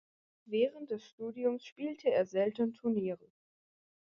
Während 0.45 0.89
des 0.89 1.05
Studiums 1.05 1.63
spielte 1.63 2.09
er 2.09 2.25
selten 2.25 2.73
Turniere. 2.73 3.29